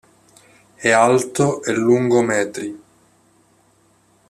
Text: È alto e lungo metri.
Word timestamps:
È 0.77 0.89
alto 0.89 1.61
e 1.61 1.73
lungo 1.75 2.23
metri. 2.23 2.81